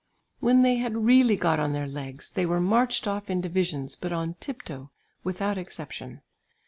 When 0.39 0.63
they 0.63 0.77
had 0.77 1.05
really 1.05 1.35
got 1.35 1.59
on 1.59 1.73
their 1.73 1.85
legs, 1.85 2.31
they 2.31 2.43
were 2.47 2.59
marched 2.59 3.07
off 3.07 3.29
in 3.29 3.39
divisions 3.39 3.95
but 3.95 4.11
on 4.11 4.33
tip 4.39 4.63
toe 4.63 4.89
without 5.23 5.59
exception. 5.59 6.21